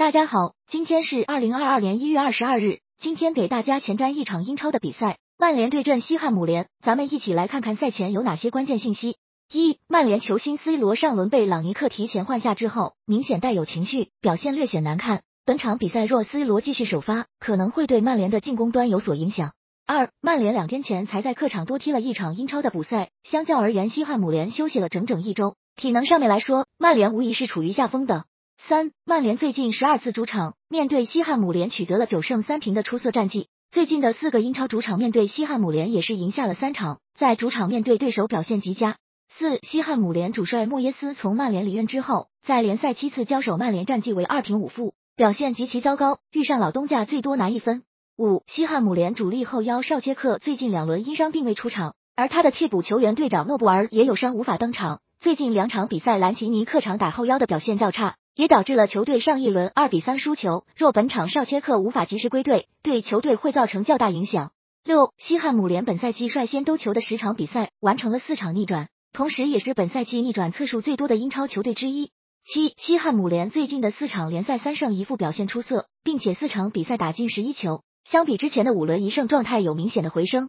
[0.00, 2.78] 大家好，今天是二零二二年一月二十二日。
[2.98, 6.68] 今天给大家前瞻一场英超的比赛，曼联对阵西汉姆联。
[6.82, 9.18] 咱们一起来看看赛前有哪些关键信息。
[9.52, 15.20] 一、曼联球星 C 罗上轮被朗尼克提前换下之后，明显带有情绪，表现略显难看。
[15.44, 19.52] 本场比赛若 C 罗继续首发，可能会对曼联的进攻端有所影响。
[19.86, 28.24] 二、曼联两天前才在客场多踢了一场英超的补赛，相较而言，西汉姆联休息了整整一周，体能上面来说，曼联无疑是处于下风的。
[28.68, 33.48] 三，曼联最近十二次主场面对西汉姆联取得了九胜三平的出色战绩。
[33.70, 38.96] 最近的四个英超主场面对西汉姆联也是赢下了三场，在主场面对对手表现极佳。
[39.28, 47.82] 四，西汉姆联主帅莫耶斯从曼联离任之后，在联赛七次交手，曼联战绩为二平五负，表现极其糟糕，遇上老东家最多拿一分。
[48.18, 55.00] 五，西汉姆联主力后腰绍切克最近两轮因伤并未出场，而他的替补球员队长诺布尔也有伤无法登场。
[55.18, 58.16] 最近两场比赛，兰奇尼客场打后腰的表现较差。
[58.34, 60.64] 也导致了球队上一轮二比三输球。
[60.76, 64.52] 若本场绍切克无法及时归队，对球队会造成较大影响。
[64.84, 72.12] 六，西汉姆联本赛季率先兜球的十场比赛完成了四场逆转，同时也是本赛季逆转次数最多的英超球队之一。
[72.50, 80.48] 七，西汉姆联最近的四场联赛三胜一负表现出色，并且四场比赛打进十一球，相比之前的五轮一胜状态有明显的回升。